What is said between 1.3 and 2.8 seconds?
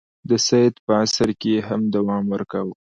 کې یې هم دوام ورکاوه.